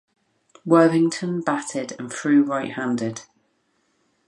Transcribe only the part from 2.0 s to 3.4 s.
threw right-handed.